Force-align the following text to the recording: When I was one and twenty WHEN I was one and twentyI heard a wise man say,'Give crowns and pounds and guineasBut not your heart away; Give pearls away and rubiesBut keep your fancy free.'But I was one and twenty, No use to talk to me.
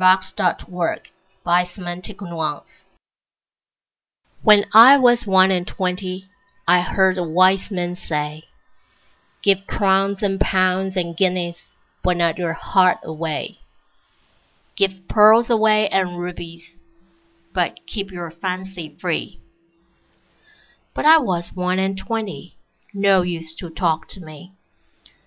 When 0.00 0.18
I 0.32 0.96
was 0.96 1.16
one 1.76 1.90
and 1.90 2.06
twenty 2.06 2.64
WHEN 4.42 4.64
I 4.72 4.96
was 4.96 5.26
one 5.26 5.50
and 5.50 5.66
twentyI 5.66 6.82
heard 6.82 7.18
a 7.18 7.22
wise 7.22 7.70
man 7.70 7.94
say,'Give 7.96 9.66
crowns 9.66 10.22
and 10.22 10.40
pounds 10.40 10.96
and 10.96 11.14
guineasBut 11.14 12.16
not 12.16 12.38
your 12.38 12.54
heart 12.54 12.96
away; 13.04 13.58
Give 14.74 15.06
pearls 15.06 15.50
away 15.50 15.86
and 15.90 16.08
rubiesBut 16.16 17.84
keep 17.86 18.10
your 18.10 18.30
fancy 18.30 18.96
free.'But 20.94 21.04
I 21.04 21.18
was 21.18 21.52
one 21.52 21.78
and 21.78 21.98
twenty, 21.98 22.56
No 22.94 23.20
use 23.20 23.54
to 23.56 23.68
talk 23.68 24.08
to 24.08 24.20
me. 24.20 24.54